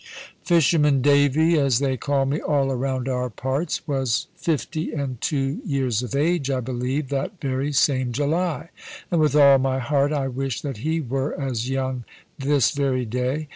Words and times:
"Fisherman 0.43 1.03
Davy" 1.03 1.59
(as 1.59 1.77
they 1.77 1.95
call 1.95 2.25
me 2.25 2.39
all 2.41 2.71
around 2.71 3.07
our 3.07 3.29
parts) 3.29 3.87
was 3.87 4.25
fifty 4.35 4.91
and 4.93 5.21
two 5.21 5.61
years 5.63 6.01
of 6.01 6.15
age, 6.15 6.49
I 6.49 6.59
believe, 6.59 7.09
that 7.09 7.39
very 7.39 7.71
same 7.71 8.11
July, 8.11 8.69
and 9.11 9.21
with 9.21 9.35
all 9.35 9.59
my 9.59 9.77
heart 9.77 10.11
I 10.11 10.27
wish 10.27 10.61
that 10.61 10.77
he 10.77 11.01
were 11.01 11.39
as 11.39 11.69
young 11.69 12.03
this 12.39 12.71
very 12.71 13.05
day. 13.05 13.49